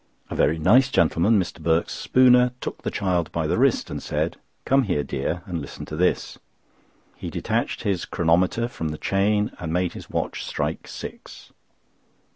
[0.31, 1.61] A very nice gentleman, Mr.
[1.61, 5.85] Birks Spooner, took the child by the wrist and said: "Come here, dear, and listen
[5.85, 6.39] to this."
[7.17, 11.51] He detached his chronometer from the chain and made his watch strike six.